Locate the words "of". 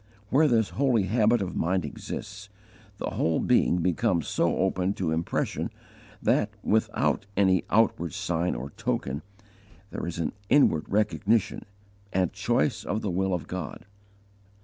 1.43-1.55, 12.83-13.01, 13.35-13.45